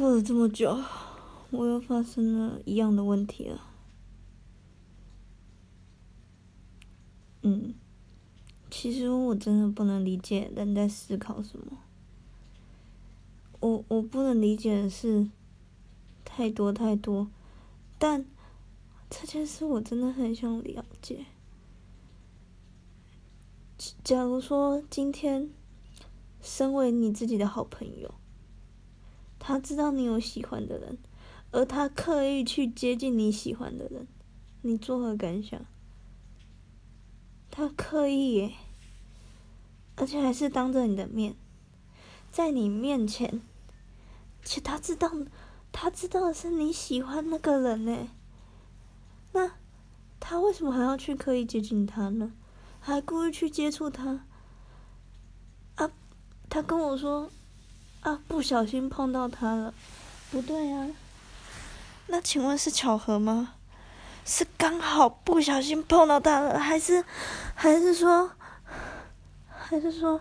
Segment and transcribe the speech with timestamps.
[0.00, 0.82] 过了这么久，
[1.50, 3.60] 我又发生了一样的问题了。
[7.42, 7.74] 嗯，
[8.70, 11.76] 其实我真的不能理解人在思考什么。
[13.60, 15.28] 我我不能理解的是
[16.24, 17.28] 太多太多，
[17.98, 18.24] 但
[19.10, 21.26] 这件事我真的很想了解。
[24.02, 25.50] 假如说今天，
[26.40, 28.14] 身为你自己的好朋友，
[29.40, 30.96] 他知道你有喜欢的人，
[31.50, 34.06] 而他刻意去接近你喜欢的人，
[34.62, 35.60] 你作何感想？
[37.50, 38.52] 他刻意耶，
[39.96, 41.34] 而且还是当着你的面，
[42.30, 43.40] 在你面前。
[44.42, 45.10] 且他知道，
[45.72, 48.08] 他知道的是你喜欢那个人呢。
[49.32, 49.52] 那
[50.18, 52.32] 他为什么还要去刻意接近他呢？
[52.78, 54.26] 还故意去接触他？
[55.74, 55.90] 啊，
[56.48, 57.30] 他跟我说，
[58.02, 59.74] 啊，不小心碰到他了，
[60.30, 60.88] 不对啊。
[62.06, 63.54] 那请问是巧合吗？
[64.24, 67.04] 是刚好不小心碰到他了，还是，
[67.54, 68.30] 还是说，
[69.48, 70.20] 还是说，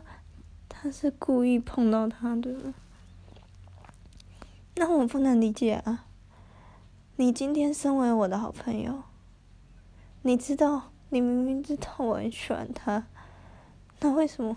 [0.68, 2.50] 他是故意碰到他的？
[4.76, 6.06] 那我不能理解啊！
[7.18, 9.04] 你今天身为我的好朋友，
[10.22, 13.06] 你知道，你明明知道我很喜欢他，
[14.00, 14.56] 那为什么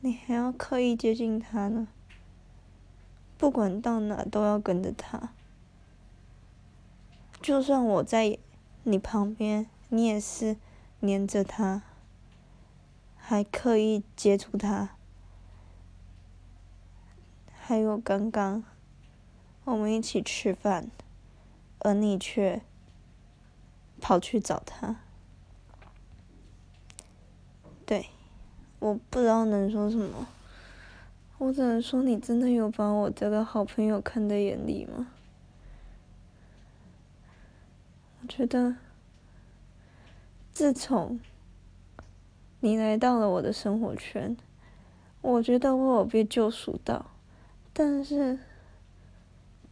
[0.00, 1.88] 你还要刻意接近他呢？
[3.40, 5.30] 不管到哪都要跟着他，
[7.40, 8.36] 就算我在
[8.82, 10.58] 你旁边，你也是
[10.98, 11.80] 黏着他，
[13.16, 14.90] 还刻意接触他，
[17.50, 18.62] 还有刚刚。
[19.64, 20.90] 我们一起吃饭，
[21.78, 22.60] 而你却
[24.02, 24.96] 跑去找他。
[27.86, 28.10] 对，
[28.80, 30.26] 我不知道能说什么，
[31.40, 35.08] 我只能说你真的有把我这个好朋友看在眼里吗？
[38.20, 38.76] 我觉得，
[40.52, 41.18] 自从
[42.60, 44.36] 你来到了我的生活圈，
[45.22, 47.10] 我觉得我有被救赎到，
[47.72, 48.38] 但是。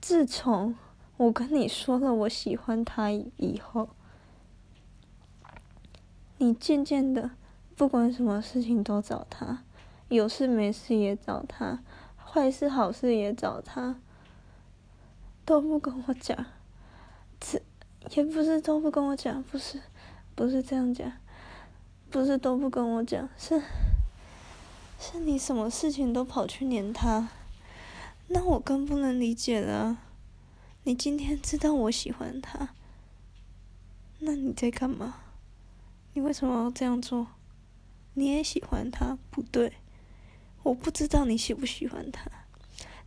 [0.01, 0.77] 自从
[1.17, 3.89] 我跟你说了我喜欢他以后，
[6.39, 7.33] 你渐渐的
[7.77, 9.65] 不管什么事情都找他，
[10.09, 11.81] 有事没事也找他，
[12.17, 13.97] 坏事好事也找他，
[15.45, 16.47] 都不跟我讲，
[17.39, 17.61] 这
[18.11, 19.81] 也不是都不跟我讲，不是，
[20.35, 21.13] 不是这样讲，
[22.11, 23.63] 不是都不跟我讲，是，
[24.99, 27.29] 是你什么事情都跑去黏他。
[28.29, 29.99] 那我更不能理解了。
[30.85, 32.71] 你今天知道我喜欢他，
[34.21, 35.17] 那你在干嘛？
[36.15, 37.27] 你为什么要这样做？
[38.15, 39.75] 你也喜欢他，不对。
[40.69, 42.31] 我不知道你喜不喜欢他，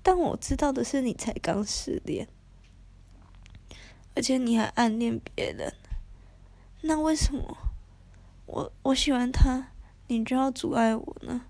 [0.02, 2.28] 但我知道的是你才刚失恋，
[4.16, 5.72] 而且你还暗恋别人。
[6.82, 7.56] 那为什么
[8.48, 9.68] 我我喜欢他，
[10.08, 11.46] 你就要阻碍我呢？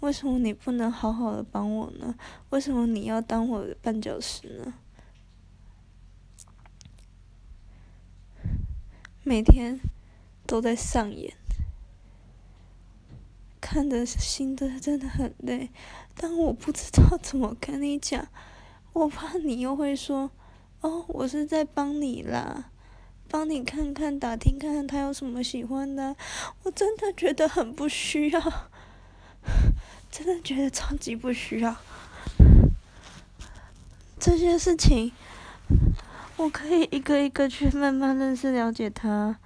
[0.00, 2.16] 为什么你不能好好的帮我呢？
[2.50, 4.74] 为什么你要当我的绊脚石呢？
[9.22, 9.78] 每天
[10.46, 11.32] 都在上演，
[13.74, 15.68] 看的心的真的很累，
[16.16, 18.24] 但我不知道怎么跟你讲，
[18.92, 20.30] 我怕你又会说，
[20.80, 22.66] 哦，我是在帮你啦，
[23.28, 26.14] 帮你看看打听看看他有什么喜欢的，
[26.62, 28.40] 我真的觉得很不需要。
[30.08, 31.74] 真的觉得超级不需要。
[34.20, 35.10] 这些事情，
[36.36, 39.40] 我可以一个一个去慢慢认识了解他，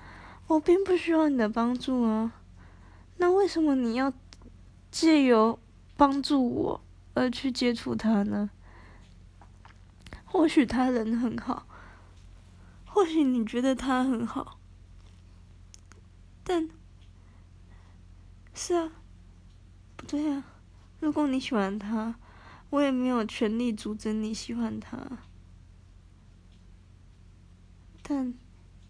[0.48, 2.34] 我并不需要你的帮助啊。
[3.18, 4.12] 那为什么你要
[4.90, 5.58] 借由
[5.96, 6.80] 帮助我
[7.14, 8.50] 而去接触他呢？
[10.24, 11.66] 或许他人很好，
[12.84, 14.58] 或许你觉得他很好，
[16.44, 16.68] 但
[18.54, 18.92] 是啊，
[19.96, 20.44] 不对啊。
[21.00, 22.16] 如果你喜欢他，
[22.70, 24.98] 我也没有权利阻止你喜欢他。
[28.02, 28.34] 但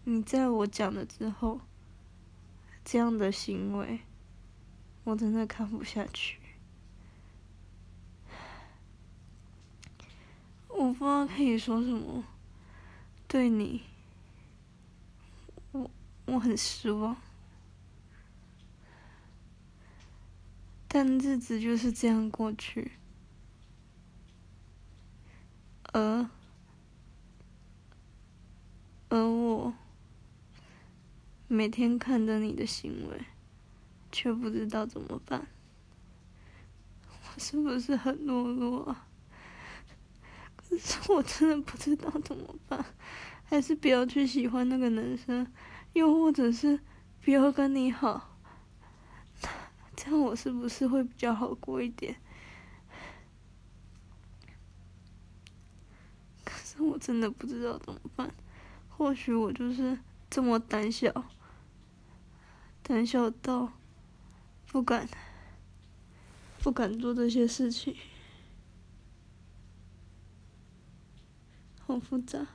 [0.03, 1.61] 你在我讲了之后，
[2.83, 4.01] 这样的行为，
[5.09, 6.37] 我真的看不下去。
[10.67, 12.23] 我不知道可以说什么，
[13.27, 13.81] 对你，
[15.71, 15.89] 我
[16.25, 17.17] 我很失望。
[20.87, 22.91] 但日子就是这样过去，
[25.91, 26.29] 而
[29.09, 29.73] 而我
[31.47, 33.25] 每天看着你的行为，
[34.11, 35.47] 却不知道怎么办。
[37.07, 39.07] 我是不是很懦弱啊？
[40.55, 42.83] 可是我真的不知道怎么办，
[43.43, 45.51] 还是不要去喜欢那个男生，
[45.93, 46.79] 又或者是
[47.23, 48.37] 不要跟你好，
[49.95, 52.15] 这样我是不是会比较好过一点？
[56.43, 58.31] 可是我真的不知道怎么办，
[58.89, 59.97] 或许我就是
[60.29, 61.25] 这么胆小，
[62.83, 63.73] 胆小到
[64.71, 65.09] 不敢
[66.59, 67.95] 不敢做这些事情。
[71.79, 72.45] 好复杂。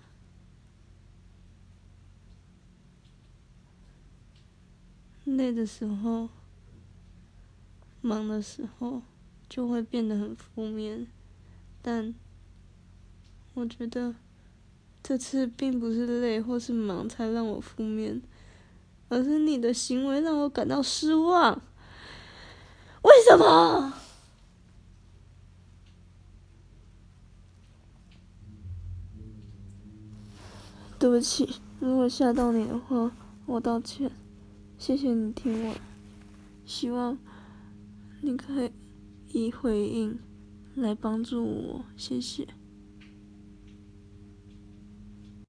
[5.25, 6.29] 累的时候，
[8.01, 9.03] 忙的时候，
[9.49, 11.09] 就会变得很负面。
[11.83, 12.15] 但
[13.55, 14.15] 我觉得
[15.03, 18.23] 这次并不是累或是忙才让我负面，
[19.09, 21.61] 而是你的行为让我感到失望。
[23.29, 23.93] 什么？
[30.99, 33.11] 对不起，如果吓到你的话，
[33.47, 34.11] 我道歉。
[34.79, 35.75] 谢谢你听我，
[36.65, 37.19] 希望
[38.21, 38.73] 你可以
[39.33, 40.19] 以回应
[40.75, 42.47] 来帮助我，谢谢。